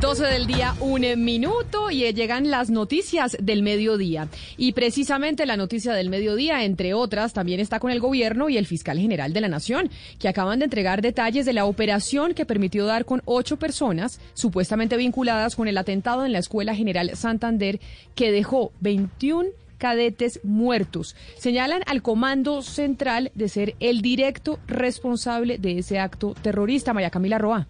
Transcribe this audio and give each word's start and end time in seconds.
12 0.00 0.24
del 0.24 0.46
día, 0.46 0.74
un 0.80 1.02
minuto 1.22 1.90
y 1.90 2.10
llegan 2.14 2.50
las 2.50 2.70
noticias 2.70 3.36
del 3.38 3.62
mediodía. 3.62 4.28
Y 4.56 4.72
precisamente 4.72 5.44
la 5.44 5.58
noticia 5.58 5.92
del 5.92 6.08
mediodía, 6.08 6.64
entre 6.64 6.94
otras, 6.94 7.34
también 7.34 7.60
está 7.60 7.80
con 7.80 7.90
el 7.90 8.00
gobierno 8.00 8.48
y 8.48 8.56
el 8.56 8.64
fiscal 8.64 8.98
general 8.98 9.34
de 9.34 9.42
la 9.42 9.48
Nación, 9.48 9.90
que 10.18 10.28
acaban 10.28 10.60
de 10.60 10.64
entregar 10.64 11.02
detalles 11.02 11.44
de 11.44 11.52
la 11.52 11.66
operación 11.66 12.32
que 12.32 12.46
permitió 12.46 12.86
dar 12.86 13.04
con 13.04 13.20
ocho 13.26 13.58
personas 13.58 14.20
supuestamente 14.32 14.96
vinculadas 14.96 15.54
con 15.54 15.68
el 15.68 15.76
atentado 15.76 16.24
en 16.24 16.32
la 16.32 16.38
Escuela 16.38 16.74
General 16.74 17.14
Santander, 17.14 17.78
que 18.14 18.32
dejó 18.32 18.72
21 18.80 19.50
cadetes 19.76 20.40
muertos. 20.42 21.14
Señalan 21.36 21.82
al 21.86 22.00
Comando 22.00 22.62
Central 22.62 23.32
de 23.34 23.50
ser 23.50 23.74
el 23.80 24.00
directo 24.00 24.60
responsable 24.66 25.58
de 25.58 25.78
ese 25.78 25.98
acto 25.98 26.34
terrorista. 26.40 26.94
María 26.94 27.10
Camila 27.10 27.36
Roa. 27.36 27.68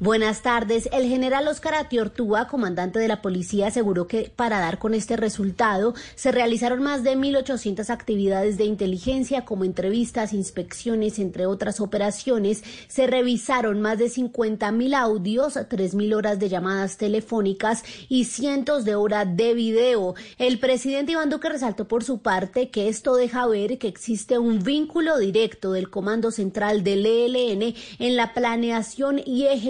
Buenas 0.00 0.42
tardes. 0.42 0.88
El 0.92 1.06
general 1.06 1.46
Oscar 1.46 1.74
Atiortúa, 1.74 2.48
comandante 2.48 2.98
de 2.98 3.06
la 3.06 3.22
policía, 3.22 3.68
aseguró 3.68 4.08
que 4.08 4.32
para 4.34 4.58
dar 4.58 4.80
con 4.80 4.94
este 4.94 5.16
resultado 5.16 5.94
se 6.16 6.32
realizaron 6.32 6.82
más 6.82 7.04
de 7.04 7.16
1.800 7.16 7.88
actividades 7.88 8.58
de 8.58 8.64
inteligencia 8.64 9.44
como 9.44 9.64
entrevistas, 9.64 10.32
inspecciones, 10.32 11.20
entre 11.20 11.46
otras 11.46 11.80
operaciones. 11.80 12.64
Se 12.88 13.06
revisaron 13.06 13.80
más 13.80 13.98
de 13.98 14.06
50.000 14.06 14.94
audios, 14.96 15.54
3.000 15.54 16.16
horas 16.16 16.40
de 16.40 16.48
llamadas 16.48 16.96
telefónicas 16.96 17.84
y 18.08 18.24
cientos 18.24 18.84
de 18.84 18.96
horas 18.96 19.28
de 19.36 19.54
video. 19.54 20.16
El 20.36 20.58
presidente 20.58 21.12
Iván 21.12 21.30
Duque 21.30 21.48
resaltó 21.48 21.86
por 21.86 22.02
su 22.02 22.18
parte 22.18 22.70
que 22.70 22.88
esto 22.88 23.14
deja 23.14 23.46
ver 23.46 23.78
que 23.78 23.86
existe 23.86 24.38
un 24.38 24.64
vínculo 24.64 25.18
directo 25.18 25.70
del 25.70 25.90
Comando 25.90 26.32
Central 26.32 26.82
del 26.82 27.06
ELN 27.06 27.74
en 28.00 28.16
la 28.16 28.34
planeación 28.34 29.20
y 29.24 29.44
ejecución 29.44 29.61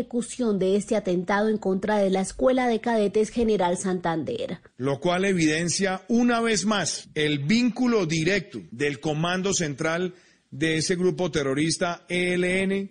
de 0.58 0.76
este 0.76 0.96
atentado 0.96 1.48
en 1.48 1.58
contra 1.58 1.98
de 1.98 2.10
la 2.10 2.20
Escuela 2.20 2.66
de 2.66 2.80
Cadetes 2.80 3.30
General 3.30 3.76
Santander. 3.76 4.58
Lo 4.76 5.00
cual 5.00 5.24
evidencia 5.24 6.02
una 6.08 6.40
vez 6.40 6.64
más 6.64 7.08
el 7.14 7.40
vínculo 7.40 8.06
directo 8.06 8.60
del 8.70 9.00
Comando 9.00 9.52
Central 9.52 10.14
de 10.50 10.76
ese 10.78 10.96
grupo 10.96 11.30
terrorista 11.30 12.04
ELN 12.08 12.90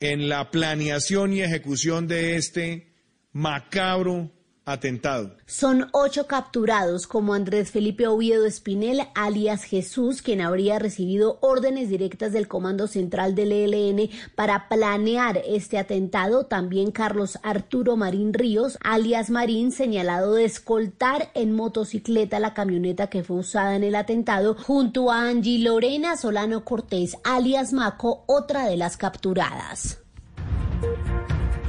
en 0.00 0.28
la 0.28 0.50
planeación 0.50 1.32
y 1.32 1.40
ejecución 1.40 2.06
de 2.06 2.36
este 2.36 2.92
macabro 3.32 4.30
atentado. 4.66 5.36
Son 5.46 5.86
ocho 5.92 6.26
capturados, 6.26 7.06
como 7.06 7.34
Andrés 7.34 7.70
Felipe 7.70 8.08
Oviedo 8.08 8.44
Espinel, 8.44 9.02
alias 9.14 9.62
Jesús, 9.62 10.22
quien 10.22 10.40
habría 10.40 10.80
recibido 10.80 11.38
órdenes 11.40 11.88
directas 11.88 12.32
del 12.32 12.48
Comando 12.48 12.88
Central 12.88 13.36
del 13.36 13.52
ELN 13.52 14.10
para 14.34 14.68
planear 14.68 15.40
este 15.46 15.78
atentado. 15.78 16.46
También 16.46 16.90
Carlos 16.90 17.38
Arturo 17.44 17.96
Marín 17.96 18.34
Ríos, 18.34 18.76
alias 18.82 19.30
Marín, 19.30 19.70
señalado 19.70 20.34
de 20.34 20.44
escoltar 20.44 21.30
en 21.34 21.52
motocicleta 21.52 22.40
la 22.40 22.52
camioneta 22.52 23.06
que 23.06 23.22
fue 23.22 23.36
usada 23.36 23.76
en 23.76 23.84
el 23.84 23.94
atentado, 23.94 24.56
junto 24.56 25.12
a 25.12 25.28
Angie 25.28 25.60
Lorena 25.60 26.16
Solano 26.16 26.64
Cortés, 26.64 27.16
alias 27.22 27.72
Maco, 27.72 28.24
otra 28.26 28.66
de 28.66 28.76
las 28.76 28.96
capturadas. 28.96 30.05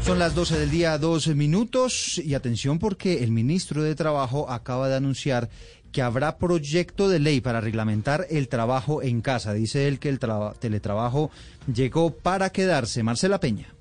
Son 0.08 0.20
las 0.20 0.36
12 0.36 0.58
del 0.58 0.72
día, 0.72 0.98
12 0.98 1.36
minutos 1.36 2.18
y 2.18 2.34
atención 2.34 2.80
porque 2.80 3.26
el 3.26 3.34
ministro 3.34 3.84
de 3.84 3.94
Trabajo 3.94 4.50
acaba 4.50 4.88
de 4.88 4.96
anunciar 4.96 5.50
que 5.92 6.02
habrá 6.02 6.38
proyecto 6.38 7.10
de 7.10 7.20
ley 7.20 7.42
para 7.42 7.60
reglamentar 7.60 8.26
el 8.30 8.48
trabajo 8.48 9.04
en 9.04 9.20
casa. 9.20 9.52
Dice 9.52 9.90
él 9.90 10.00
que 10.00 10.08
el 10.08 10.20
teletrabajo 10.62 11.30
llegó 11.74 12.12
para 12.12 12.52
quedarse. 12.52 13.04
Marcela 13.04 13.42
Peña. 13.42 13.77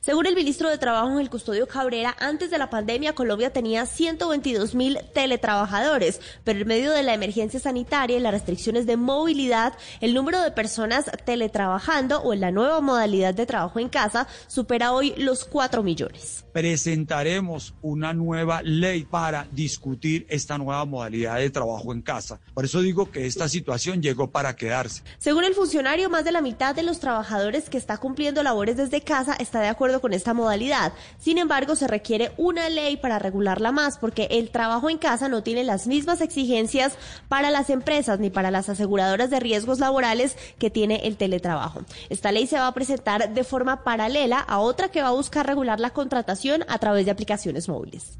Según 0.00 0.26
el 0.26 0.34
ministro 0.34 0.68
de 0.68 0.78
Trabajo, 0.78 1.18
el 1.18 1.30
custodio 1.30 1.66
Cabrera, 1.66 2.16
antes 2.18 2.50
de 2.50 2.58
la 2.58 2.70
pandemia 2.70 3.14
Colombia 3.14 3.52
tenía 3.52 3.86
122 3.86 4.74
mil 4.74 4.98
teletrabajadores, 5.14 6.20
pero 6.44 6.60
en 6.60 6.68
medio 6.68 6.92
de 6.92 7.02
la 7.02 7.14
emergencia 7.14 7.60
sanitaria 7.60 8.16
y 8.16 8.20
las 8.20 8.32
restricciones 8.32 8.86
de 8.86 8.96
movilidad, 8.96 9.74
el 10.00 10.14
número 10.14 10.40
de 10.40 10.50
personas 10.50 11.06
teletrabajando 11.24 12.20
o 12.20 12.32
en 12.32 12.40
la 12.40 12.50
nueva 12.50 12.80
modalidad 12.80 13.34
de 13.34 13.46
trabajo 13.46 13.78
en 13.78 13.88
casa 13.88 14.26
supera 14.46 14.92
hoy 14.92 15.14
los 15.16 15.44
4 15.44 15.82
millones. 15.82 16.44
Presentaremos 16.52 17.74
una 17.82 18.12
nueva 18.12 18.62
ley 18.62 19.04
para 19.04 19.46
discutir 19.52 20.26
esta 20.28 20.58
nueva 20.58 20.84
modalidad 20.84 21.36
de 21.38 21.50
trabajo 21.50 21.92
en 21.92 22.02
casa. 22.02 22.40
Por 22.54 22.64
eso 22.64 22.80
digo 22.80 23.10
que 23.10 23.26
esta 23.26 23.48
situación 23.48 24.02
llegó 24.02 24.30
para 24.30 24.54
quedarse. 24.56 25.02
Según 25.18 25.44
el 25.44 25.54
funcionario, 25.54 26.10
más 26.10 26.24
de 26.24 26.32
la 26.32 26.40
mitad 26.40 26.74
de 26.74 26.82
los 26.82 27.00
trabajadores 27.00 27.70
que 27.70 27.78
está 27.78 27.98
cumpliendo 27.98 28.42
labores 28.42 28.76
desde 28.76 29.00
casa 29.00 29.34
está 29.34 29.60
de 29.60 29.68
acuerdo 29.72 30.00
con 30.00 30.12
esta 30.12 30.34
modalidad. 30.34 30.92
Sin 31.18 31.38
embargo, 31.38 31.74
se 31.74 31.88
requiere 31.88 32.32
una 32.36 32.68
ley 32.68 32.96
para 32.96 33.18
regularla 33.18 33.72
más 33.72 33.98
porque 33.98 34.28
el 34.30 34.50
trabajo 34.50 34.88
en 34.88 34.98
casa 34.98 35.28
no 35.28 35.42
tiene 35.42 35.64
las 35.64 35.86
mismas 35.86 36.20
exigencias 36.20 36.94
para 37.28 37.50
las 37.50 37.70
empresas 37.70 38.20
ni 38.20 38.30
para 38.30 38.50
las 38.50 38.68
aseguradoras 38.68 39.30
de 39.30 39.40
riesgos 39.40 39.78
laborales 39.78 40.36
que 40.58 40.70
tiene 40.70 41.06
el 41.06 41.16
teletrabajo. 41.16 41.80
Esta 42.08 42.32
ley 42.32 42.46
se 42.46 42.58
va 42.58 42.66
a 42.66 42.74
presentar 42.74 43.32
de 43.32 43.44
forma 43.44 43.84
paralela 43.84 44.38
a 44.38 44.60
otra 44.60 44.90
que 44.90 45.02
va 45.02 45.08
a 45.08 45.12
buscar 45.12 45.46
regular 45.46 45.80
la 45.80 45.90
contratación 45.90 46.64
a 46.68 46.78
través 46.78 47.04
de 47.04 47.10
aplicaciones 47.10 47.68
móviles. 47.68 48.18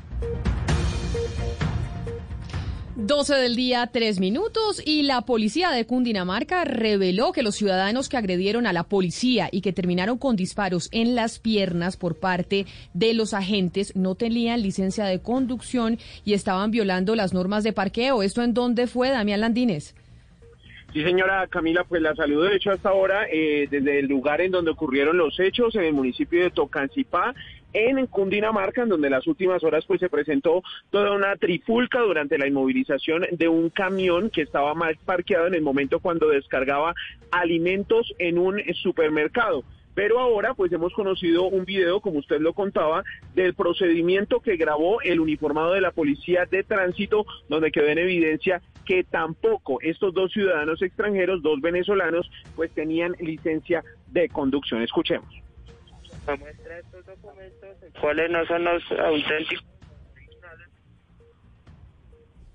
12 2.95 3.37
del 3.37 3.57
día, 3.57 3.89
3 3.91 4.21
minutos, 4.21 4.83
y 4.85 5.05
la 5.05 5.23
policía 5.23 5.71
de 5.71 5.87
Cundinamarca 5.87 6.67
reveló 6.67 7.33
que 7.33 7.43
los 7.43 7.55
ciudadanos 7.55 8.11
que 8.11 8.19
agredieron 8.19 8.67
a 8.67 8.75
la 8.75 8.83
policía 8.85 9.49
y 9.51 9.63
que 9.63 9.73
terminaron 9.73 10.19
con 10.19 10.37
disparos 10.37 10.91
en 10.93 11.15
las 11.15 11.39
piernas 11.39 11.97
por 11.97 12.21
parte 12.21 12.67
de 12.93 13.15
los 13.15 13.33
agentes 13.33 13.97
no 13.97 14.15
tenían 14.15 14.61
licencia 14.61 15.07
de 15.07 15.23
conducción 15.23 15.99
y 16.27 16.35
estaban 16.35 16.71
violando 16.71 17.17
las 17.17 17.33
normas 17.33 17.65
de 17.65 17.73
parqueo. 17.73 18.23
¿Esto 18.23 18.43
en 18.43 18.53
dónde 18.53 18.87
fue, 18.87 19.09
Damián 19.09 19.41
Landines? 19.41 19.95
Sí, 20.93 21.03
señora 21.03 21.47
Camila, 21.47 21.85
pues 21.85 22.03
la 22.03 22.15
saludo 22.15 22.43
de 22.43 22.57
hecho 22.57 22.71
hasta 22.71 22.91
ahora 22.91 23.27
eh, 23.33 23.67
desde 23.71 24.01
el 24.01 24.07
lugar 24.07 24.43
en 24.43 24.51
donde 24.51 24.73
ocurrieron 24.73 25.17
los 25.17 25.41
hechos, 25.41 25.75
en 25.77 25.85
el 25.85 25.95
municipio 25.95 26.43
de 26.43 26.51
Tocancipá, 26.51 27.35
en 27.73 28.07
Cundinamarca, 28.07 28.83
en 28.83 28.89
donde 28.89 29.11
las 29.11 29.27
últimas 29.27 29.63
horas 29.65 29.85
pues 29.87 30.01
se 30.01 30.09
presentó 30.09 30.63
toda 30.91 31.13
una 31.13 31.37
trifulca 31.37 32.01
durante 32.01 32.39
la 32.39 32.47
inmovilización 32.47 33.27
de 33.33 33.49
un 33.49 33.71
camión 33.71 34.31
que 34.31 34.43
estaba 34.43 34.75
mal 34.75 34.97
parqueado 35.05 35.47
en 35.47 35.55
el 35.55 35.63
momento 35.63 36.01
cuando 36.01 36.29
descargaba 36.29 36.95
alimentos 37.31 38.15
en 38.19 38.39
un 38.39 38.61
supermercado. 38.75 39.65
Pero 39.95 40.21
ahora 40.21 40.55
pues 40.55 40.73
hemos 40.73 40.93
conocido 40.95 41.45
un 41.45 41.65
video, 41.65 42.01
como 42.01 42.19
usted 42.19 42.41
lo 42.41 42.55
contaba, 42.55 43.05
del 43.35 43.55
procedimiento 43.55 44.41
que 44.41 44.57
grabó 44.57 45.03
el 45.03 45.21
uniformado 45.21 45.73
de 45.73 45.83
la 45.83 45.91
Policía 45.91 46.47
de 46.51 46.63
Tránsito, 46.63 47.27
donde 47.49 47.71
quedó 47.71 47.89
en 47.89 47.99
evidencia 47.99 48.63
que 48.87 49.05
tampoco 49.05 49.81
estos 49.83 50.15
dos 50.15 50.33
ciudadanos 50.33 50.81
extranjeros, 50.83 51.43
dos 51.43 51.61
venezolanos, 51.61 52.31
pues 52.57 52.71
tenían 52.73 53.15
licencia 53.21 53.85
de 54.11 54.29
conducción. 54.29 54.83
Escuchemos 54.83 55.42
cuáles 58.01 58.31
no 58.31 58.47
son 58.47 58.65
los 58.65 58.83
auténticos. 58.93 59.65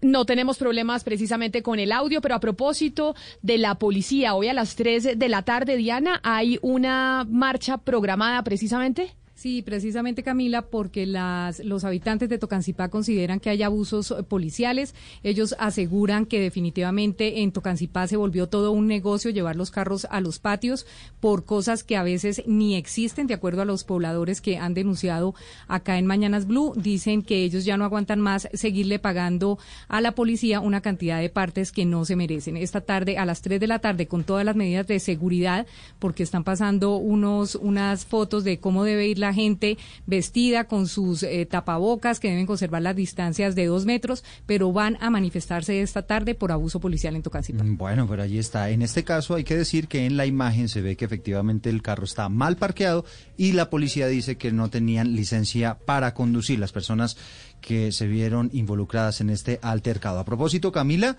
No 0.01 0.25
tenemos 0.25 0.59
problemas 0.59 1.03
precisamente 1.03 1.63
con 1.63 1.79
el 1.79 1.91
audio, 1.91 2.21
pero 2.21 2.35
a 2.35 2.39
propósito 2.39 3.15
de 3.41 3.57
la 3.57 3.75
policía, 3.75 4.35
hoy 4.35 4.47
a 4.47 4.53
las 4.53 4.75
3 4.75 5.17
de 5.17 5.29
la 5.29 5.41
tarde, 5.41 5.75
Diana, 5.75 6.19
hay 6.23 6.59
una 6.61 7.25
marcha 7.27 7.79
programada 7.79 8.43
precisamente. 8.43 9.15
Sí, 9.37 9.61
precisamente 9.61 10.23
Camila, 10.23 10.63
porque 10.63 11.05
las, 11.05 11.59
los 11.63 11.83
habitantes 11.83 12.27
de 12.27 12.39
Tocancipá 12.39 12.89
consideran 12.89 13.39
que 13.39 13.51
hay 13.51 13.61
abusos 13.61 14.11
policiales. 14.27 14.95
Ellos 15.21 15.55
aseguran 15.59 16.25
que 16.25 16.39
definitivamente 16.39 17.43
en 17.43 17.51
Tocancipá 17.51 18.07
se 18.07 18.17
volvió 18.17 18.49
todo 18.49 18.71
un 18.71 18.87
negocio 18.87 19.29
llevar 19.29 19.55
los 19.55 19.69
carros 19.69 20.07
a 20.09 20.21
los 20.21 20.39
patios 20.39 20.87
por 21.19 21.45
cosas 21.45 21.83
que 21.83 21.97
a 21.97 22.01
veces 22.01 22.41
ni 22.47 22.75
existen, 22.75 23.27
de 23.27 23.35
acuerdo 23.35 23.61
a 23.61 23.65
los 23.65 23.83
pobladores 23.83 24.41
que 24.41 24.57
han 24.57 24.73
denunciado 24.73 25.35
acá 25.67 25.99
en 25.99 26.07
Mañanas 26.07 26.47
Blue. 26.47 26.73
Dicen 26.75 27.21
que 27.21 27.43
ellos 27.43 27.63
ya 27.63 27.77
no 27.77 27.85
aguantan 27.85 28.19
más 28.19 28.49
seguirle 28.53 28.97
pagando 28.97 29.59
a 29.87 30.01
la 30.01 30.13
policía 30.13 30.61
una 30.61 30.81
cantidad 30.81 31.21
de 31.21 31.29
partes 31.29 31.71
que 31.71 31.85
no 31.85 32.05
se 32.05 32.15
merecen. 32.15 32.57
Esta 32.57 32.81
tarde, 32.81 33.19
a 33.19 33.25
las 33.27 33.43
3 33.43 33.59
de 33.59 33.67
la 33.67 33.77
tarde, 33.77 34.07
con 34.07 34.23
todas 34.23 34.43
las 34.43 34.55
medidas 34.55 34.87
de 34.87 34.99
seguridad, 34.99 35.67
porque 35.99 36.23
están 36.23 36.43
pasando 36.43 36.95
unos, 36.95 37.53
unas 37.53 38.03
fotos 38.03 38.43
de 38.43 38.57
cómo 38.57 38.83
debe 38.83 39.07
ir 39.07 39.19
la 39.19 39.26
gente 39.33 39.77
vestida 40.05 40.65
con 40.65 40.87
sus 40.87 41.23
eh, 41.23 41.45
tapabocas, 41.45 42.19
que 42.19 42.29
deben 42.29 42.45
conservar 42.45 42.81
las 42.81 42.95
distancias 42.95 43.55
de 43.55 43.65
dos 43.65 43.85
metros, 43.85 44.23
pero 44.45 44.71
van 44.71 44.97
a 45.01 45.09
manifestarse 45.09 45.81
esta 45.81 46.03
tarde 46.03 46.35
por 46.35 46.51
abuso 46.51 46.79
policial 46.79 47.15
en 47.15 47.23
Tocancipá. 47.23 47.63
Mm, 47.63 47.77
bueno, 47.77 48.07
pero 48.07 48.23
allí 48.23 48.39
está. 48.39 48.69
En 48.69 48.81
este 48.81 49.03
caso 49.03 49.35
hay 49.35 49.43
que 49.43 49.57
decir 49.57 49.87
que 49.87 50.05
en 50.05 50.17
la 50.17 50.25
imagen 50.25 50.69
se 50.69 50.81
ve 50.81 50.95
que 50.95 51.05
efectivamente 51.05 51.69
el 51.69 51.81
carro 51.81 52.05
está 52.05 52.29
mal 52.29 52.57
parqueado 52.57 53.05
y 53.37 53.53
la 53.53 53.69
policía 53.69 54.07
dice 54.07 54.37
que 54.37 54.51
no 54.51 54.69
tenían 54.69 55.15
licencia 55.15 55.77
para 55.85 56.13
conducir 56.13 56.59
las 56.59 56.71
personas 56.71 57.17
que 57.61 57.91
se 57.91 58.07
vieron 58.07 58.49
involucradas 58.53 59.21
en 59.21 59.29
este 59.29 59.59
altercado. 59.61 60.19
A 60.19 60.25
propósito, 60.25 60.71
Camila, 60.71 61.17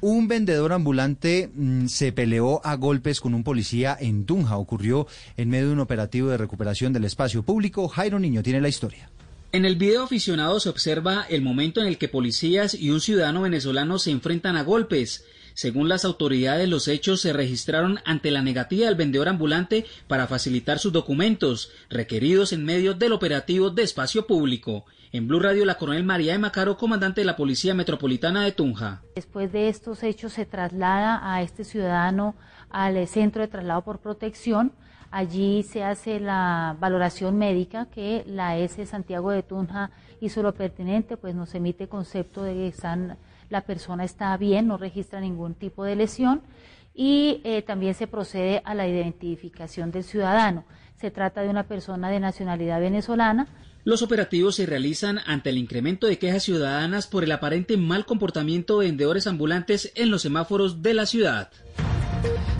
un 0.00 0.28
vendedor 0.28 0.72
ambulante 0.72 1.50
mm, 1.52 1.86
se 1.86 2.12
peleó 2.12 2.64
a 2.64 2.76
golpes 2.76 3.20
con 3.20 3.34
un 3.34 3.44
policía 3.44 3.96
en 3.98 4.24
Tunja. 4.24 4.56
Ocurrió 4.56 5.06
en 5.36 5.50
medio 5.50 5.68
de 5.68 5.72
un 5.74 5.80
operativo 5.80 6.28
de 6.28 6.38
recuperación 6.38 6.92
del 6.92 7.04
espacio 7.04 7.42
público. 7.42 7.88
Jairo 7.88 8.18
Niño 8.18 8.42
tiene 8.42 8.60
la 8.60 8.68
historia. 8.68 9.10
En 9.52 9.64
el 9.64 9.76
video 9.76 10.04
aficionado 10.04 10.60
se 10.60 10.68
observa 10.68 11.26
el 11.28 11.42
momento 11.42 11.80
en 11.80 11.88
el 11.88 11.98
que 11.98 12.08
policías 12.08 12.74
y 12.74 12.90
un 12.90 13.00
ciudadano 13.00 13.42
venezolano 13.42 13.98
se 13.98 14.12
enfrentan 14.12 14.56
a 14.56 14.62
golpes. 14.62 15.24
Según 15.60 15.90
las 15.90 16.06
autoridades, 16.06 16.66
los 16.70 16.88
hechos 16.88 17.20
se 17.20 17.34
registraron 17.34 17.98
ante 18.06 18.30
la 18.30 18.40
negativa 18.40 18.86
del 18.86 18.94
vendedor 18.94 19.28
ambulante 19.28 19.84
para 20.08 20.26
facilitar 20.26 20.78
sus 20.78 20.90
documentos, 20.90 21.70
requeridos 21.90 22.54
en 22.54 22.64
medio 22.64 22.94
del 22.94 23.12
operativo 23.12 23.68
de 23.68 23.82
espacio 23.82 24.26
público. 24.26 24.86
En 25.12 25.28
Blue 25.28 25.38
Radio, 25.38 25.66
la 25.66 25.74
coronel 25.74 26.02
María 26.02 26.32
de 26.32 26.38
Macaro, 26.38 26.78
comandante 26.78 27.20
de 27.20 27.26
la 27.26 27.36
Policía 27.36 27.74
Metropolitana 27.74 28.42
de 28.42 28.52
Tunja. 28.52 29.02
Después 29.14 29.52
de 29.52 29.68
estos 29.68 30.02
hechos 30.02 30.32
se 30.32 30.46
traslada 30.46 31.20
a 31.22 31.42
este 31.42 31.64
ciudadano 31.64 32.36
al 32.70 33.06
centro 33.06 33.42
de 33.42 33.48
traslado 33.48 33.82
por 33.82 33.98
protección. 33.98 34.72
Allí 35.10 35.62
se 35.62 35.84
hace 35.84 36.20
la 36.20 36.74
valoración 36.80 37.36
médica 37.36 37.84
que 37.90 38.24
la 38.26 38.56
S 38.56 38.86
Santiago 38.86 39.30
de 39.30 39.42
Tunja 39.42 39.90
hizo 40.22 40.42
lo 40.42 40.54
pertinente, 40.54 41.18
pues 41.18 41.34
nos 41.34 41.54
emite 41.54 41.86
concepto 41.86 42.44
de 42.44 42.54
que 42.54 42.68
están, 42.68 43.18
la 43.50 43.62
persona 43.62 44.04
está 44.04 44.34
bien, 44.36 44.68
no 44.68 44.78
registra 44.78 45.20
ningún 45.20 45.54
tipo 45.54 45.84
de 45.84 45.96
lesión 45.96 46.40
y 46.94 47.40
eh, 47.44 47.62
también 47.62 47.94
se 47.94 48.06
procede 48.06 48.62
a 48.64 48.74
la 48.74 48.88
identificación 48.88 49.90
del 49.90 50.04
ciudadano. 50.04 50.64
Se 50.96 51.10
trata 51.10 51.42
de 51.42 51.48
una 51.48 51.64
persona 51.64 52.10
de 52.10 52.20
nacionalidad 52.20 52.80
venezolana. 52.80 53.48
Los 53.84 54.02
operativos 54.02 54.56
se 54.56 54.66
realizan 54.66 55.18
ante 55.26 55.50
el 55.50 55.58
incremento 55.58 56.06
de 56.06 56.18
quejas 56.18 56.42
ciudadanas 56.42 57.06
por 57.06 57.24
el 57.24 57.32
aparente 57.32 57.76
mal 57.76 58.04
comportamiento 58.06 58.78
de 58.78 58.86
vendedores 58.86 59.26
ambulantes 59.26 59.92
en 59.94 60.10
los 60.10 60.22
semáforos 60.22 60.82
de 60.82 60.94
la 60.94 61.06
ciudad. 61.06 61.50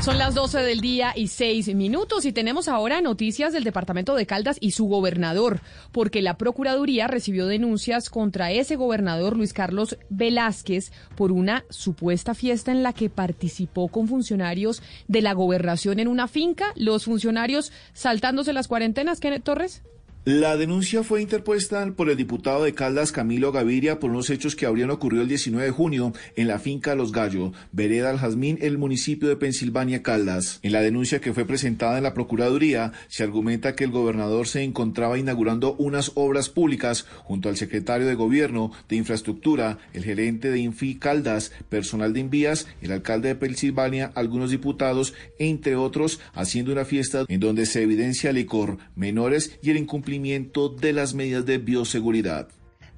Son 0.00 0.16
las 0.16 0.34
12 0.34 0.60
del 0.60 0.80
día 0.80 1.12
y 1.14 1.28
6 1.28 1.74
minutos 1.74 2.24
y 2.24 2.32
tenemos 2.32 2.68
ahora 2.68 3.02
noticias 3.02 3.52
del 3.52 3.64
departamento 3.64 4.14
de 4.14 4.24
Caldas 4.24 4.56
y 4.58 4.70
su 4.70 4.86
gobernador, 4.86 5.60
porque 5.92 6.22
la 6.22 6.38
Procuraduría 6.38 7.06
recibió 7.06 7.46
denuncias 7.46 8.08
contra 8.08 8.50
ese 8.50 8.76
gobernador 8.76 9.36
Luis 9.36 9.52
Carlos 9.52 9.98
Velázquez 10.08 10.90
por 11.16 11.32
una 11.32 11.64
supuesta 11.68 12.34
fiesta 12.34 12.72
en 12.72 12.82
la 12.82 12.94
que 12.94 13.10
participó 13.10 13.88
con 13.88 14.08
funcionarios 14.08 14.82
de 15.06 15.20
la 15.20 15.34
gobernación 15.34 16.00
en 16.00 16.08
una 16.08 16.28
finca, 16.28 16.72
los 16.76 17.04
funcionarios 17.04 17.70
saltándose 17.92 18.54
las 18.54 18.68
cuarentenas, 18.68 19.20
Kenneth 19.20 19.44
Torres. 19.44 19.82
La 20.26 20.58
denuncia 20.58 21.02
fue 21.02 21.22
interpuesta 21.22 21.94
por 21.96 22.10
el 22.10 22.16
diputado 22.18 22.64
de 22.64 22.74
Caldas 22.74 23.10
Camilo 23.10 23.52
Gaviria 23.52 23.98
por 23.98 24.10
unos 24.10 24.28
hechos 24.28 24.54
que 24.54 24.66
habrían 24.66 24.90
ocurrido 24.90 25.22
el 25.22 25.30
19 25.30 25.64
de 25.64 25.72
junio 25.72 26.12
en 26.36 26.46
la 26.46 26.58
finca 26.58 26.94
Los 26.94 27.10
Gallo, 27.10 27.54
vereda 27.72 28.10
Al 28.10 28.18
Jazmín, 28.18 28.58
el 28.60 28.76
municipio 28.76 29.30
de 29.30 29.36
Pensilvania, 29.36 30.02
Caldas. 30.02 30.60
En 30.62 30.72
la 30.72 30.82
denuncia 30.82 31.22
que 31.22 31.32
fue 31.32 31.46
presentada 31.46 31.96
en 31.96 32.02
la 32.02 32.12
Procuraduría, 32.12 32.92
se 33.08 33.22
argumenta 33.22 33.74
que 33.74 33.84
el 33.84 33.92
gobernador 33.92 34.46
se 34.46 34.62
encontraba 34.62 35.18
inaugurando 35.18 35.74
unas 35.78 36.12
obras 36.16 36.50
públicas 36.50 37.06
junto 37.24 37.48
al 37.48 37.56
secretario 37.56 38.06
de 38.06 38.14
Gobierno 38.14 38.72
de 38.90 38.96
Infraestructura, 38.96 39.78
el 39.94 40.04
gerente 40.04 40.50
de 40.50 40.58
Infi 40.58 40.96
Caldas, 40.96 41.50
personal 41.70 42.12
de 42.12 42.20
Invías, 42.20 42.66
el 42.82 42.92
alcalde 42.92 43.28
de 43.28 43.36
Pensilvania, 43.36 44.12
algunos 44.14 44.50
diputados, 44.50 45.14
entre 45.38 45.76
otros, 45.76 46.20
haciendo 46.34 46.72
una 46.72 46.84
fiesta 46.84 47.24
en 47.26 47.40
donde 47.40 47.64
se 47.64 47.82
evidencia 47.82 48.32
licor, 48.32 48.76
menores 48.94 49.58
y 49.62 49.70
el 49.70 49.78
incumplimiento 49.78 50.09
de 50.10 50.92
las 50.92 51.14
medidas 51.14 51.46
de 51.46 51.58
bioseguridad. 51.58 52.48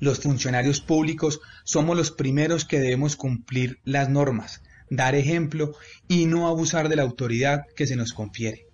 Los 0.00 0.20
funcionarios 0.20 0.80
públicos 0.80 1.40
somos 1.62 1.94
los 1.94 2.10
primeros 2.10 2.64
que 2.64 2.80
debemos 2.80 3.16
cumplir 3.16 3.80
las 3.84 4.08
normas, 4.08 4.62
dar 4.88 5.14
ejemplo 5.14 5.74
y 6.08 6.24
no 6.24 6.48
abusar 6.48 6.88
de 6.88 6.96
la 6.96 7.02
autoridad 7.02 7.66
que 7.76 7.86
se 7.86 7.96
nos 7.96 8.14
confiere. 8.14 8.66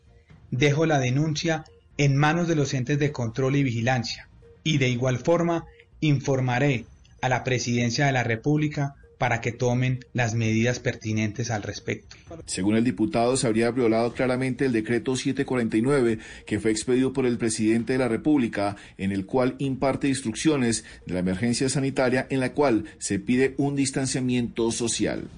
Dejo 0.53 0.87
la 0.87 1.01
denuncia 1.01 1.65
en 1.97 2.17
manos 2.17 2.47
de 2.47 2.55
los 2.55 2.75
entes 2.75 3.01
de 3.01 3.11
control 3.11 3.57
y 3.57 3.65
vigilancia 3.65 4.29
y 4.63 4.79
de 4.79 4.89
igual 4.89 5.19
forma 5.19 5.65
informaré 5.99 6.87
a 7.21 7.29
la 7.29 7.43
Presidencia 7.43 8.07
de 8.07 8.13
la 8.13 8.23
República 8.23 8.95
para 9.19 9.41
que 9.41 9.53
tomen 9.53 10.01
las 10.13 10.35
medidas 10.35 10.79
pertinentes 10.79 11.51
al 11.51 11.63
respecto. 11.63 12.17
Según 12.47 12.77
el 12.77 12.85
diputado, 12.85 13.37
se 13.37 13.47
habría 13.47 13.71
violado 13.71 14.15
claramente 14.15 14.65
el 14.65 14.73
decreto 14.73 15.17
749 15.17 16.19
que 16.47 16.61
fue 16.61 16.71
expedido 16.71 17.13
por 17.13 17.27
el 17.27 17.37
presidente 17.37 17.93
de 17.95 17.99
la 17.99 18.09
República, 18.09 18.77
en 18.97 19.13
el 19.13 19.27
cual 19.27 19.57
imparte 19.59 20.09
instrucciones 20.09 20.85
de 21.05 21.15
la 21.15 21.21
emergencia 21.21 21.69
sanitaria 21.69 22.27
en 22.31 22.41
la 22.41 22.53
cual 22.53 22.85
se 22.99 23.19
pide 23.19 23.55
un 23.59 23.77
distanciamiento 23.77 24.71
social. 24.71 25.29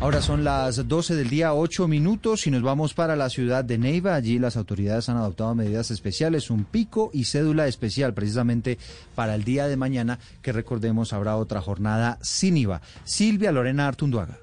Ahora 0.00 0.22
son 0.22 0.44
las 0.44 0.86
12 0.86 1.16
del 1.16 1.28
día, 1.28 1.54
8 1.54 1.88
minutos 1.88 2.46
y 2.46 2.52
nos 2.52 2.62
vamos 2.62 2.94
para 2.94 3.16
la 3.16 3.28
ciudad 3.28 3.64
de 3.64 3.78
Neiva. 3.78 4.14
Allí 4.14 4.38
las 4.38 4.56
autoridades 4.56 5.08
han 5.08 5.16
adoptado 5.16 5.56
medidas 5.56 5.90
especiales, 5.90 6.50
un 6.50 6.64
pico 6.64 7.10
y 7.12 7.24
cédula 7.24 7.66
especial 7.66 8.14
precisamente 8.14 8.78
para 9.16 9.34
el 9.34 9.42
día 9.42 9.66
de 9.66 9.76
mañana, 9.76 10.20
que 10.40 10.52
recordemos 10.52 11.12
habrá 11.12 11.36
otra 11.36 11.60
jornada 11.60 12.18
sin 12.22 12.56
IVA. 12.56 12.80
Silvia 13.02 13.50
Lorena 13.50 13.88
Artunduaga. 13.88 14.38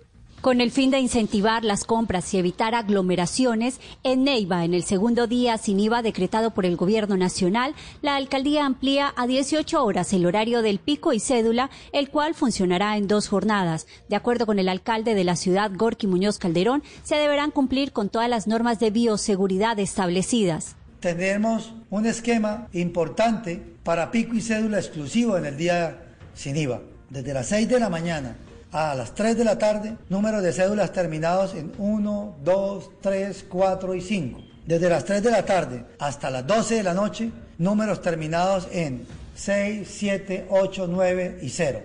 Con 0.46 0.62
el 0.62 0.70
fin 0.70 0.92
de 0.92 1.00
incentivar 1.00 1.64
las 1.64 1.86
compras 1.86 2.32
y 2.32 2.38
evitar 2.38 2.76
aglomeraciones, 2.76 3.80
en 4.04 4.26
Neiva, 4.26 4.64
en 4.64 4.76
el 4.76 4.84
segundo 4.84 5.26
día 5.26 5.58
sin 5.58 5.80
IVA 5.80 6.04
decretado 6.04 6.52
por 6.52 6.68
el 6.68 6.76
Gobierno 6.76 7.18
Nacional, 7.18 7.74
la 8.04 8.16
alcaldía 8.16 8.64
amplía 8.64 9.12
a 9.18 9.26
18 9.26 9.84
horas 9.84 10.14
el 10.14 10.24
horario 10.24 10.62
del 10.62 10.78
pico 10.78 11.14
y 11.14 11.20
cédula, 11.20 11.72
el 11.94 12.12
cual 12.12 12.36
funcionará 12.36 12.96
en 12.96 13.08
dos 13.08 13.28
jornadas. 13.28 13.88
De 14.08 14.16
acuerdo 14.16 14.46
con 14.46 14.60
el 14.60 14.70
alcalde 14.70 15.16
de 15.16 15.24
la 15.24 15.36
ciudad, 15.36 15.72
Gorky 15.74 16.06
Muñoz 16.06 16.38
Calderón, 16.38 16.84
se 17.02 17.16
deberán 17.16 17.50
cumplir 17.50 17.92
con 17.92 18.10
todas 18.10 18.30
las 18.30 18.46
normas 18.46 18.80
de 18.80 18.92
bioseguridad 18.92 19.80
establecidas. 19.80 20.76
Tenemos 21.00 21.74
un 21.90 22.06
esquema 22.06 22.68
importante 22.72 23.64
para 23.82 24.12
pico 24.12 24.36
y 24.36 24.42
cédula 24.42 24.78
exclusivo 24.78 25.38
en 25.38 25.48
el 25.48 25.58
día 25.58 26.04
sin 26.36 26.56
IVA. 26.56 26.84
Desde 27.10 27.34
las 27.34 27.48
6 27.48 27.68
de 27.68 27.80
la 27.80 27.90
mañana 27.90 28.36
a 28.76 28.94
las 28.94 29.16
3 29.16 29.38
de 29.38 29.46
la 29.46 29.58
tarde, 29.58 29.96
números 30.10 30.44
de 30.44 30.52
cédulas 30.52 30.92
terminados 30.92 31.56
en 31.56 31.72
1, 31.78 32.36
2, 32.44 32.90
3, 33.00 33.46
4 33.48 33.96
y 33.96 34.02
5. 34.02 34.40
Desde 34.66 34.90
las 34.90 35.06
3 35.06 35.24
de 35.24 35.32
la 35.32 35.46
tarde 35.46 35.86
hasta 35.98 36.30
las 36.30 36.46
12 36.46 36.76
de 36.76 36.84
la 36.84 36.94
noche, 36.94 37.32
números 37.58 38.02
terminados 38.02 38.68
en 38.74 39.08
6, 39.36 39.88
7, 39.90 40.48
8, 40.50 40.88
9 40.90 41.40
y 41.42 41.50
0. 41.50 41.80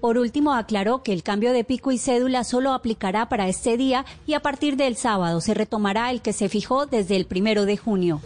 Por 0.00 0.16
último, 0.16 0.54
aclaró 0.54 1.02
que 1.02 1.12
el 1.12 1.24
cambio 1.24 1.52
de 1.52 1.64
pico 1.64 1.90
y 1.90 1.98
cédula 1.98 2.44
solo 2.44 2.72
aplicará 2.72 3.28
para 3.28 3.48
este 3.48 3.76
día 3.76 4.04
y 4.24 4.34
a 4.34 4.40
partir 4.40 4.76
del 4.76 4.96
sábado 4.96 5.40
se 5.40 5.54
retomará 5.54 6.12
el 6.12 6.22
que 6.22 6.32
se 6.32 6.48
fijó 6.48 6.86
desde 6.86 7.16
el 7.16 7.26
primero 7.26 7.64
de 7.64 7.76
junio. 7.76 8.20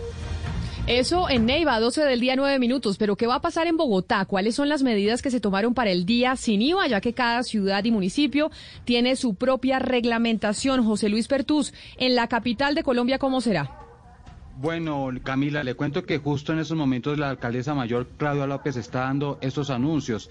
Eso 0.88 1.30
en 1.30 1.46
Neiva, 1.46 1.78
12 1.78 2.04
del 2.04 2.18
día, 2.18 2.34
9 2.34 2.58
minutos. 2.58 2.98
Pero 2.98 3.14
¿qué 3.14 3.28
va 3.28 3.36
a 3.36 3.40
pasar 3.40 3.68
en 3.68 3.76
Bogotá? 3.76 4.24
¿Cuáles 4.24 4.56
son 4.56 4.68
las 4.68 4.82
medidas 4.82 5.22
que 5.22 5.30
se 5.30 5.38
tomaron 5.38 5.74
para 5.74 5.90
el 5.90 6.04
día 6.04 6.34
sin 6.34 6.60
IVA? 6.60 6.88
Ya 6.88 7.00
que 7.00 7.14
cada 7.14 7.44
ciudad 7.44 7.84
y 7.84 7.92
municipio 7.92 8.50
tiene 8.84 9.14
su 9.14 9.36
propia 9.36 9.78
reglamentación. 9.78 10.84
José 10.84 11.08
Luis 11.08 11.28
Pertús, 11.28 11.72
en 11.98 12.16
la 12.16 12.26
capital 12.26 12.74
de 12.74 12.82
Colombia, 12.82 13.20
¿cómo 13.20 13.40
será? 13.40 13.70
Bueno, 14.56 15.08
Camila, 15.22 15.62
le 15.62 15.74
cuento 15.74 16.02
que 16.02 16.18
justo 16.18 16.52
en 16.52 16.58
esos 16.58 16.76
momentos 16.76 17.16
la 17.16 17.30
alcaldesa 17.30 17.74
mayor, 17.74 18.08
Claudia 18.16 18.48
López, 18.48 18.76
está 18.76 19.02
dando 19.02 19.38
estos 19.40 19.70
anuncios. 19.70 20.30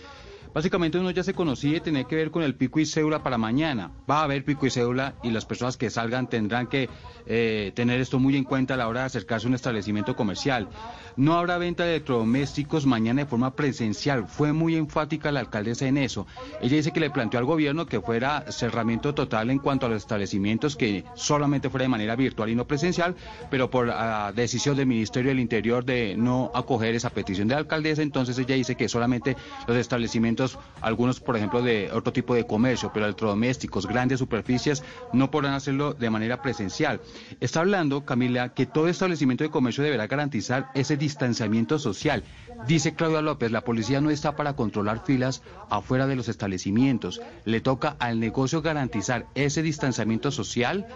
Básicamente 0.53 0.99
uno 0.99 1.11
ya 1.11 1.23
se 1.23 1.33
conocía 1.33 1.77
y 1.77 1.79
tenía 1.79 2.03
que 2.03 2.15
ver 2.15 2.31
con 2.31 2.43
el 2.43 2.55
pico 2.55 2.79
y 2.79 2.85
cédula 2.85 3.23
para 3.23 3.37
mañana. 3.37 3.91
Va 4.09 4.19
a 4.19 4.23
haber 4.23 4.43
pico 4.43 4.65
y 4.65 4.69
cédula 4.69 5.15
y 5.23 5.31
las 5.31 5.45
personas 5.45 5.77
que 5.77 5.89
salgan 5.89 6.27
tendrán 6.27 6.67
que 6.67 6.89
eh, 7.25 7.71
tener 7.75 8.01
esto 8.01 8.19
muy 8.19 8.35
en 8.35 8.43
cuenta 8.43 8.73
a 8.73 8.77
la 8.77 8.87
hora 8.87 9.01
de 9.01 9.05
acercarse 9.07 9.47
a 9.47 9.49
un 9.49 9.55
establecimiento 9.55 10.15
comercial. 10.15 10.67
No 11.15 11.35
habrá 11.35 11.57
venta 11.57 11.83
de 11.83 11.95
electrodomésticos 11.95 12.85
mañana 12.85 13.21
de 13.21 13.27
forma 13.27 13.55
presencial. 13.55 14.27
Fue 14.27 14.53
muy 14.53 14.75
enfática 14.75 15.31
la 15.31 15.41
alcaldesa 15.41 15.87
en 15.87 15.97
eso. 15.97 16.25
Ella 16.61 16.77
dice 16.77 16.91
que 16.91 16.99
le 16.99 17.09
planteó 17.09 17.39
al 17.39 17.45
gobierno 17.45 17.85
que 17.85 18.01
fuera 18.01 18.51
cerramiento 18.51 19.13
total 19.13 19.49
en 19.49 19.59
cuanto 19.59 19.85
a 19.85 19.89
los 19.89 19.99
establecimientos, 19.99 20.75
que 20.75 21.03
solamente 21.15 21.69
fuera 21.69 21.83
de 21.83 21.89
manera 21.89 22.15
virtual 22.15 22.49
y 22.49 22.55
no 22.55 22.67
presencial, 22.67 23.15
pero 23.49 23.69
por 23.69 23.87
la 23.87 24.31
decisión 24.33 24.77
del 24.77 24.87
Ministerio 24.87 25.29
del 25.29 25.39
Interior 25.39 25.85
de 25.85 26.15
no 26.17 26.51
acoger 26.53 26.95
esa 26.95 27.09
petición 27.09 27.47
de 27.47 27.55
la 27.55 27.59
alcaldesa, 27.59 28.01
entonces 28.01 28.37
ella 28.37 28.55
dice 28.55 28.75
que 28.75 28.89
solamente 28.89 29.35
los 29.67 29.77
establecimientos, 29.77 30.40
algunos 30.81 31.19
por 31.19 31.37
ejemplo 31.37 31.61
de 31.61 31.89
otro 31.91 32.13
tipo 32.13 32.33
de 32.33 32.45
comercio, 32.45 32.91
pero 32.93 33.05
electrodomésticos, 33.05 33.87
grandes 33.87 34.19
superficies, 34.19 34.83
no 35.13 35.31
podrán 35.31 35.53
hacerlo 35.53 35.93
de 35.93 36.09
manera 36.09 36.41
presencial. 36.41 37.01
Está 37.39 37.61
hablando, 37.61 38.05
Camila, 38.05 38.53
que 38.53 38.65
todo 38.65 38.87
establecimiento 38.87 39.43
de 39.43 39.49
comercio 39.49 39.83
deberá 39.83 40.07
garantizar 40.07 40.69
ese 40.73 40.97
distanciamiento 40.97 41.79
social. 41.79 42.23
Dice 42.67 42.93
Claudia 42.93 43.21
López, 43.21 43.51
la 43.51 43.63
policía 43.63 44.01
no 44.01 44.09
está 44.09 44.35
para 44.35 44.53
controlar 44.53 45.03
filas 45.03 45.41
afuera 45.69 46.07
de 46.07 46.15
los 46.15 46.29
establecimientos. 46.29 47.21
Le 47.45 47.61
toca 47.61 47.95
al 47.99 48.19
negocio 48.19 48.61
garantizar 48.61 49.27
ese 49.35 49.61
distanciamiento 49.61 50.31
social 50.31 50.87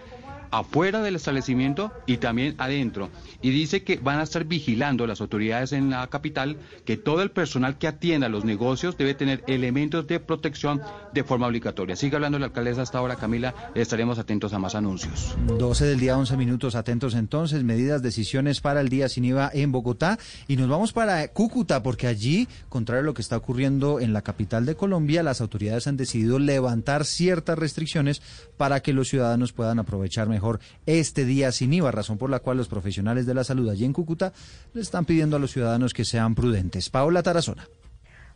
afuera 0.51 1.01
del 1.01 1.15
establecimiento 1.15 1.91
y 2.05 2.17
también 2.17 2.55
adentro. 2.57 3.09
Y 3.41 3.51
dice 3.51 3.83
que 3.83 3.97
van 3.97 4.19
a 4.19 4.23
estar 4.23 4.45
vigilando 4.45 5.07
las 5.07 5.21
autoridades 5.21 5.71
en 5.71 5.89
la 5.89 6.07
capital 6.07 6.57
que 6.85 6.97
todo 6.97 7.21
el 7.21 7.31
personal 7.31 7.77
que 7.77 7.87
atienda 7.87 8.29
los 8.29 8.45
negocios 8.45 8.97
debe 8.97 9.13
tener 9.13 9.43
elementos 9.47 10.07
de 10.07 10.19
protección 10.19 10.81
de 11.13 11.23
forma 11.23 11.47
obligatoria. 11.47 11.95
Sigue 11.95 12.15
hablando 12.15 12.39
la 12.39 12.47
alcaldesa 12.47 12.81
hasta 12.81 12.97
ahora, 12.97 13.15
Camila, 13.15 13.53
estaremos 13.75 14.19
atentos 14.19 14.53
a 14.53 14.59
más 14.59 14.75
anuncios. 14.75 15.35
12 15.57 15.85
del 15.85 15.99
día, 15.99 16.17
11 16.17 16.37
minutos, 16.37 16.75
atentos 16.75 17.15
entonces, 17.15 17.63
medidas, 17.63 18.01
decisiones 18.01 18.61
para 18.61 18.81
el 18.81 18.89
día 18.89 19.09
sin 19.09 19.25
IVA 19.25 19.49
en 19.53 19.71
Bogotá. 19.71 20.17
Y 20.47 20.57
nos 20.57 20.69
vamos 20.69 20.93
para 20.93 21.27
Cúcuta, 21.29 21.83
porque 21.83 22.07
allí, 22.07 22.47
contrario 22.69 23.01
a 23.01 23.05
lo 23.05 23.13
que 23.13 23.21
está 23.21 23.37
ocurriendo 23.37 23.99
en 23.99 24.13
la 24.13 24.21
capital 24.21 24.65
de 24.65 24.75
Colombia, 24.75 25.23
las 25.23 25.41
autoridades 25.41 25.87
han 25.87 25.97
decidido 25.97 26.39
levantar 26.39 27.05
ciertas 27.05 27.57
restricciones 27.57 28.21
para 28.57 28.81
que 28.81 28.93
los 28.93 29.09
ciudadanos 29.09 29.53
puedan 29.53 29.79
aprovechar 29.79 30.27
mejor 30.35 30.59
este 30.85 31.23
día 31.23 31.53
sin 31.53 31.71
IVA, 31.71 31.91
razón 31.91 32.17
por 32.17 32.29
la 32.29 32.39
cual 32.39 32.57
los 32.57 32.67
profesionales 32.67 33.25
de 33.25 33.33
la 33.33 33.45
salud 33.45 33.69
allí 33.69 33.85
en 33.85 33.93
Cúcuta 33.93 34.33
le 34.73 34.81
están 34.81 35.05
pidiendo 35.05 35.37
a 35.37 35.39
los 35.39 35.51
ciudadanos 35.51 35.93
que 35.93 36.03
sean 36.03 36.35
prudentes. 36.35 36.89
Paola 36.89 37.23
Tarazona. 37.23 37.65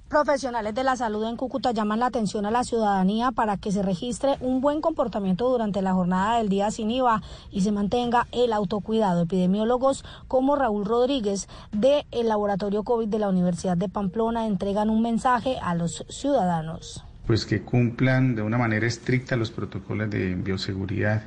Profesionales 0.08 0.74
de 0.74 0.84
la 0.84 0.96
salud 0.96 1.24
en 1.29 1.36
Cúcuta 1.36 1.72
llaman 1.72 2.00
la 2.00 2.08
atención 2.08 2.48
a 2.48 2.51
la 2.51 2.63
ciudadanía 2.63 3.32
para 3.32 3.58
que 3.58 3.72
se 3.72 3.84
registre 3.84 4.38
un 4.39 4.60
buen 4.60 4.82
comportamiento 4.82 5.48
durante 5.48 5.84
la 5.84 5.94
jornada 5.94 6.39
del 6.39 6.50
día 6.50 6.72
sin 6.72 6.89
IVA 6.89 7.22
y 7.51 7.62
se 7.62 7.72
mantenga 7.72 8.27
el 8.32 8.53
autocuidado. 8.53 9.22
Epidemiólogos 9.22 10.03
como 10.27 10.56
Raúl 10.56 10.86
Rodríguez 10.86 11.48
del 11.72 12.06
Laboratorio 12.24 12.84
COVID 12.84 13.08
de 13.08 13.20
la 13.20 13.29
Universidad 13.29 13.77
de 13.77 13.88
Pamplona 13.88 14.48
entregan 14.48 14.89
un 14.89 15.03
mensaje 15.03 15.58
a 15.62 15.75
los 15.75 16.03
ciudadanos. 16.10 17.03
Pues 17.27 17.46
que 17.46 17.62
cumplan 17.62 18.34
de 18.34 18.41
una 18.41 18.58
manera 18.58 18.88
estricta 18.88 19.36
los 19.36 19.51
protocolos 19.51 20.10
de 20.10 20.34
bioseguridad, 20.34 21.22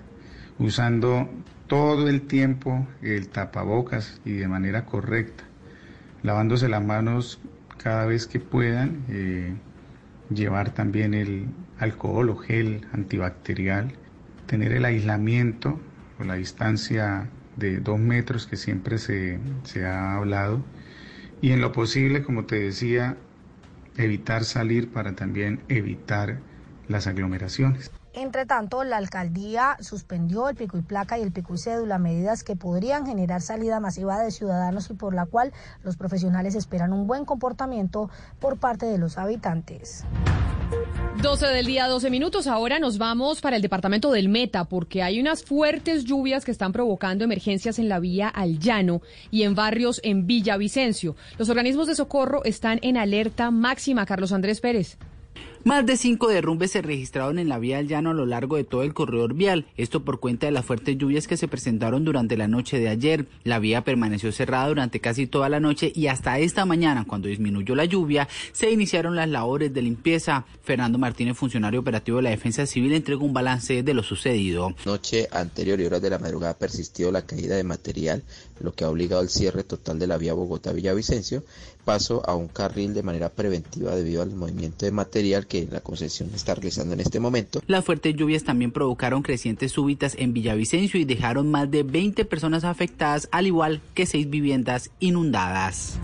usando 0.62 1.28
todo 1.66 2.08
el 2.08 2.22
tiempo 2.22 2.86
el 3.02 3.28
tapabocas 3.28 4.20
y 4.24 4.32
de 4.32 4.46
manera 4.48 4.86
correcta, 4.86 5.44
lavándose 6.22 6.68
las 6.68 6.84
manos 6.84 7.40
cada 7.78 8.06
vez 8.06 8.26
que 8.26 8.38
puedan, 8.38 9.02
eh, 9.08 9.54
llevar 10.32 10.72
también 10.72 11.14
el 11.14 11.48
alcohol 11.78 12.30
o 12.30 12.36
gel 12.36 12.86
antibacterial, 12.92 13.92
tener 14.46 14.72
el 14.72 14.84
aislamiento 14.84 15.80
o 16.20 16.24
la 16.24 16.34
distancia 16.34 17.28
de 17.56 17.80
dos 17.80 17.98
metros 17.98 18.46
que 18.46 18.56
siempre 18.56 18.98
se, 18.98 19.40
se 19.64 19.84
ha 19.84 20.14
hablado 20.14 20.62
y 21.40 21.50
en 21.50 21.60
lo 21.60 21.72
posible, 21.72 22.22
como 22.22 22.44
te 22.44 22.56
decía, 22.60 23.16
evitar 23.96 24.44
salir 24.44 24.90
para 24.90 25.16
también 25.16 25.60
evitar 25.68 26.38
las 26.86 27.08
aglomeraciones. 27.08 27.90
Entre 28.14 28.44
tanto, 28.44 28.84
la 28.84 28.98
alcaldía 28.98 29.78
suspendió 29.80 30.50
el 30.50 30.54
pico 30.54 30.76
y 30.76 30.82
placa 30.82 31.18
y 31.18 31.22
el 31.22 31.32
pico 31.32 31.54
y 31.54 31.58
cédula, 31.58 31.98
medidas 31.98 32.44
que 32.44 32.56
podrían 32.56 33.06
generar 33.06 33.40
salida 33.40 33.80
masiva 33.80 34.18
de 34.18 34.30
ciudadanos 34.30 34.90
y 34.90 34.94
por 34.94 35.14
la 35.14 35.24
cual 35.24 35.52
los 35.82 35.96
profesionales 35.96 36.54
esperan 36.54 36.92
un 36.92 37.06
buen 37.06 37.24
comportamiento 37.24 38.10
por 38.38 38.58
parte 38.58 38.84
de 38.84 38.98
los 38.98 39.16
habitantes. 39.16 40.04
12 41.22 41.46
del 41.46 41.66
día, 41.66 41.86
12 41.86 42.10
minutos. 42.10 42.46
Ahora 42.46 42.78
nos 42.78 42.98
vamos 42.98 43.40
para 43.40 43.56
el 43.56 43.62
departamento 43.62 44.10
del 44.10 44.28
Meta 44.28 44.64
porque 44.64 45.02
hay 45.02 45.18
unas 45.18 45.42
fuertes 45.42 46.04
lluvias 46.04 46.44
que 46.44 46.50
están 46.50 46.72
provocando 46.72 47.24
emergencias 47.24 47.78
en 47.78 47.88
la 47.88 47.98
vía 47.98 48.28
al 48.28 48.58
llano 48.58 49.00
y 49.30 49.44
en 49.44 49.54
barrios 49.54 50.00
en 50.04 50.26
Villavicencio. 50.26 51.16
Los 51.38 51.48
organismos 51.48 51.86
de 51.86 51.94
socorro 51.94 52.44
están 52.44 52.78
en 52.82 52.98
alerta 52.98 53.50
máxima. 53.50 54.04
Carlos 54.04 54.32
Andrés 54.32 54.60
Pérez. 54.60 54.98
Más 55.64 55.86
de 55.86 55.96
cinco 55.96 56.26
derrumbes 56.26 56.72
se 56.72 56.82
registraron 56.82 57.38
en 57.38 57.48
la 57.48 57.60
vía 57.60 57.76
del 57.76 57.86
llano 57.86 58.10
a 58.10 58.14
lo 58.14 58.26
largo 58.26 58.56
de 58.56 58.64
todo 58.64 58.82
el 58.82 58.94
corredor 58.94 59.34
vial, 59.34 59.64
esto 59.76 60.04
por 60.04 60.18
cuenta 60.18 60.46
de 60.46 60.52
las 60.52 60.64
fuertes 60.64 60.98
lluvias 60.98 61.28
que 61.28 61.36
se 61.36 61.46
presentaron 61.46 62.04
durante 62.04 62.36
la 62.36 62.48
noche 62.48 62.80
de 62.80 62.88
ayer. 62.88 63.28
La 63.44 63.60
vía 63.60 63.84
permaneció 63.84 64.32
cerrada 64.32 64.66
durante 64.66 64.98
casi 64.98 65.28
toda 65.28 65.48
la 65.48 65.60
noche 65.60 65.92
y 65.94 66.08
hasta 66.08 66.40
esta 66.40 66.66
mañana, 66.66 67.04
cuando 67.06 67.28
disminuyó 67.28 67.76
la 67.76 67.84
lluvia, 67.84 68.28
se 68.52 68.72
iniciaron 68.72 69.14
las 69.14 69.28
labores 69.28 69.72
de 69.72 69.82
limpieza. 69.82 70.46
Fernando 70.64 70.98
Martínez, 70.98 71.36
funcionario 71.36 71.78
operativo 71.78 72.16
de 72.16 72.24
la 72.24 72.30
Defensa 72.30 72.66
Civil, 72.66 72.92
entregó 72.92 73.24
un 73.24 73.32
balance 73.32 73.84
de 73.84 73.94
lo 73.94 74.02
sucedido. 74.02 74.74
Noche 74.84 75.28
anterior 75.30 75.80
y 75.80 75.84
horas 75.84 76.02
de 76.02 76.10
la 76.10 76.18
madrugada 76.18 76.58
persistió 76.58 77.12
la 77.12 77.24
caída 77.24 77.54
de 77.54 77.62
material, 77.62 78.24
lo 78.58 78.74
que 78.74 78.82
ha 78.82 78.90
obligado 78.90 79.22
al 79.22 79.28
cierre 79.28 79.62
total 79.62 80.00
de 80.00 80.08
la 80.08 80.18
vía 80.18 80.34
Bogotá-Villavicencio 80.34 81.44
paso 81.84 82.22
a 82.26 82.34
un 82.34 82.48
carril 82.48 82.94
de 82.94 83.02
manera 83.02 83.28
preventiva 83.28 83.94
debido 83.96 84.22
al 84.22 84.30
movimiento 84.30 84.86
de 84.86 84.92
material 84.92 85.46
la 85.70 85.80
concesión 85.80 86.30
está 86.34 86.54
realizando 86.54 86.94
en 86.94 87.00
este 87.00 87.20
momento. 87.20 87.62
Las 87.66 87.84
fuertes 87.84 88.14
lluvias 88.16 88.44
también 88.44 88.72
provocaron 88.72 89.22
crecientes 89.22 89.72
súbitas 89.72 90.14
en 90.18 90.32
Villavicencio 90.32 90.98
y 90.98 91.04
dejaron 91.04 91.50
más 91.50 91.70
de 91.70 91.82
20 91.82 92.24
personas 92.24 92.64
afectadas, 92.64 93.28
al 93.32 93.46
igual 93.46 93.80
que 93.94 94.06
seis 94.06 94.28
viviendas 94.28 94.90
inundadas. 95.00 95.98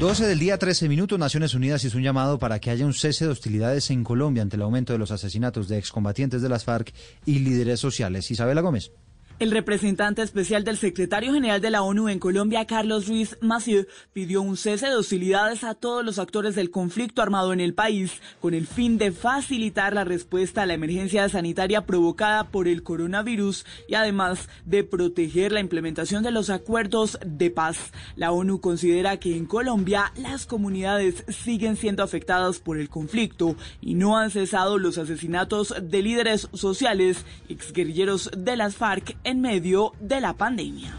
12 0.00 0.26
del 0.26 0.38
día, 0.38 0.58
13 0.58 0.88
minutos. 0.88 1.18
Naciones 1.18 1.54
Unidas 1.54 1.82
hizo 1.84 1.96
un 1.96 2.04
llamado 2.04 2.38
para 2.38 2.60
que 2.60 2.70
haya 2.70 2.86
un 2.86 2.94
cese 2.94 3.24
de 3.24 3.32
hostilidades 3.32 3.90
en 3.90 4.04
Colombia 4.04 4.42
ante 4.42 4.54
el 4.54 4.62
aumento 4.62 4.92
de 4.92 4.98
los 4.98 5.10
asesinatos 5.10 5.66
de 5.66 5.76
excombatientes 5.76 6.40
de 6.40 6.48
las 6.48 6.64
FARC 6.64 6.92
y 7.26 7.40
líderes 7.40 7.80
sociales. 7.80 8.30
Isabela 8.30 8.60
Gómez. 8.60 8.92
El 9.40 9.52
representante 9.52 10.20
especial 10.20 10.64
del 10.64 10.78
secretario 10.78 11.32
general 11.32 11.60
de 11.60 11.70
la 11.70 11.82
ONU 11.82 12.08
en 12.08 12.18
Colombia, 12.18 12.66
Carlos 12.66 13.06
Ruiz 13.06 13.38
Massieu, 13.40 13.86
pidió 14.12 14.42
un 14.42 14.56
cese 14.56 14.88
de 14.88 14.96
hostilidades 14.96 15.62
a 15.62 15.76
todos 15.76 16.04
los 16.04 16.18
actores 16.18 16.56
del 16.56 16.72
conflicto 16.72 17.22
armado 17.22 17.52
en 17.52 17.60
el 17.60 17.72
país, 17.72 18.20
con 18.40 18.52
el 18.52 18.66
fin 18.66 18.98
de 18.98 19.12
facilitar 19.12 19.94
la 19.94 20.02
respuesta 20.02 20.62
a 20.62 20.66
la 20.66 20.74
emergencia 20.74 21.28
sanitaria 21.28 21.86
provocada 21.86 22.50
por 22.50 22.66
el 22.66 22.82
coronavirus 22.82 23.64
y 23.86 23.94
además 23.94 24.48
de 24.64 24.82
proteger 24.82 25.52
la 25.52 25.60
implementación 25.60 26.24
de 26.24 26.32
los 26.32 26.50
acuerdos 26.50 27.16
de 27.24 27.52
paz. 27.52 27.92
La 28.16 28.32
ONU 28.32 28.60
considera 28.60 29.18
que 29.18 29.36
en 29.36 29.46
Colombia 29.46 30.12
las 30.16 30.46
comunidades 30.46 31.22
siguen 31.28 31.76
siendo 31.76 32.02
afectadas 32.02 32.58
por 32.58 32.76
el 32.76 32.88
conflicto 32.88 33.54
y 33.80 33.94
no 33.94 34.18
han 34.18 34.32
cesado 34.32 34.78
los 34.78 34.98
asesinatos 34.98 35.72
de 35.80 36.02
líderes 36.02 36.48
sociales, 36.54 37.24
exguerrilleros 37.48 38.32
de 38.36 38.56
las 38.56 38.74
FARC, 38.74 39.16
en 39.28 39.42
medio 39.42 39.92
de 40.00 40.22
la 40.22 40.32
pandemia. 40.32 40.98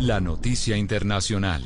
La 0.00 0.20
noticia 0.20 0.76
internacional. 0.76 1.62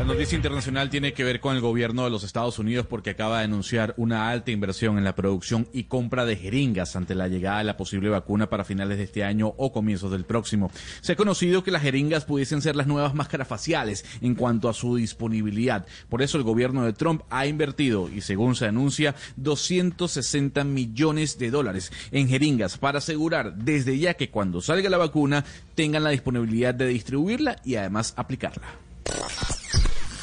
La 0.00 0.06
noticia 0.06 0.34
internacional 0.34 0.88
tiene 0.88 1.12
que 1.12 1.24
ver 1.24 1.40
con 1.40 1.54
el 1.54 1.60
gobierno 1.60 2.04
de 2.04 2.10
los 2.10 2.24
Estados 2.24 2.58
Unidos 2.58 2.86
porque 2.86 3.10
acaba 3.10 3.40
de 3.40 3.44
anunciar 3.44 3.92
una 3.98 4.30
alta 4.30 4.50
inversión 4.50 4.96
en 4.96 5.04
la 5.04 5.14
producción 5.14 5.68
y 5.74 5.84
compra 5.84 6.24
de 6.24 6.36
jeringas 6.36 6.96
ante 6.96 7.14
la 7.14 7.28
llegada 7.28 7.58
de 7.58 7.64
la 7.64 7.76
posible 7.76 8.08
vacuna 8.08 8.48
para 8.48 8.64
finales 8.64 8.96
de 8.96 9.04
este 9.04 9.24
año 9.24 9.52
o 9.58 9.72
comienzos 9.74 10.10
del 10.10 10.24
próximo. 10.24 10.70
Se 11.02 11.12
ha 11.12 11.16
conocido 11.16 11.62
que 11.62 11.70
las 11.70 11.82
jeringas 11.82 12.24
pudiesen 12.24 12.62
ser 12.62 12.76
las 12.76 12.86
nuevas 12.86 13.14
máscaras 13.14 13.46
faciales 13.46 14.06
en 14.22 14.34
cuanto 14.36 14.70
a 14.70 14.74
su 14.74 14.96
disponibilidad. 14.96 15.84
Por 16.08 16.22
eso 16.22 16.38
el 16.38 16.44
gobierno 16.44 16.86
de 16.86 16.94
Trump 16.94 17.20
ha 17.28 17.46
invertido, 17.46 18.08
y 18.08 18.22
según 18.22 18.56
se 18.56 18.64
anuncia, 18.64 19.14
260 19.36 20.64
millones 20.64 21.38
de 21.38 21.50
dólares 21.50 21.92
en 22.10 22.26
jeringas 22.26 22.78
para 22.78 22.98
asegurar 22.98 23.54
desde 23.54 23.98
ya 23.98 24.14
que 24.14 24.30
cuando 24.30 24.62
salga 24.62 24.88
la 24.88 24.96
vacuna 24.96 25.44
tengan 25.74 26.04
la 26.04 26.10
disponibilidad 26.10 26.74
de 26.74 26.86
distribuirla 26.86 27.56
y 27.66 27.74
además 27.74 28.14
aplicarla. 28.16 28.78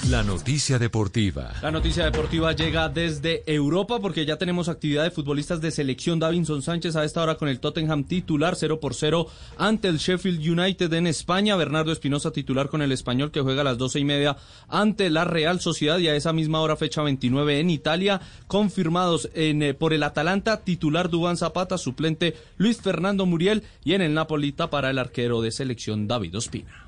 La 0.09 0.23
noticia 0.23 0.79
deportiva. 0.79 1.51
La 1.61 1.69
noticia 1.69 2.05
deportiva 2.05 2.53
llega 2.53 2.87
desde 2.87 3.43
Europa 3.45 3.99
porque 3.99 4.25
ya 4.25 4.37
tenemos 4.37 4.69
actividad 4.69 5.03
de 5.03 5.11
futbolistas 5.11 5.59
de 5.59 5.69
selección. 5.69 6.17
Davinson 6.17 6.61
Sánchez 6.61 6.95
a 6.95 7.03
esta 7.03 7.21
hora 7.21 7.35
con 7.35 7.49
el 7.49 7.59
Tottenham 7.59 8.05
titular 8.05 8.55
0 8.55 8.79
por 8.79 8.93
0 8.93 9.27
ante 9.57 9.89
el 9.89 9.97
Sheffield 9.97 10.39
United 10.39 10.93
en 10.93 11.07
España. 11.07 11.57
Bernardo 11.57 11.91
Espinosa 11.91 12.31
titular 12.31 12.69
con 12.69 12.81
el 12.81 12.93
español 12.93 13.31
que 13.31 13.41
juega 13.41 13.61
a 13.61 13.65
las 13.65 13.77
doce 13.77 13.99
y 13.99 14.05
media 14.05 14.37
ante 14.69 15.09
la 15.09 15.25
Real 15.25 15.59
Sociedad 15.59 15.97
y 15.97 16.07
a 16.07 16.15
esa 16.15 16.31
misma 16.31 16.61
hora 16.61 16.77
fecha 16.77 17.01
29 17.01 17.59
en 17.59 17.69
Italia. 17.69 18.21
Confirmados 18.47 19.29
en, 19.33 19.61
eh, 19.61 19.73
por 19.73 19.91
el 19.91 20.03
Atalanta 20.03 20.63
titular 20.63 21.09
Dubán 21.09 21.35
Zapata, 21.35 21.77
suplente 21.77 22.33
Luis 22.55 22.79
Fernando 22.79 23.25
Muriel 23.25 23.63
y 23.83 23.93
en 23.93 24.01
el 24.01 24.13
Napolita 24.13 24.69
para 24.69 24.89
el 24.89 24.99
arquero 24.99 25.41
de 25.41 25.51
selección 25.51 26.07
David 26.07 26.37
Ospina. 26.37 26.85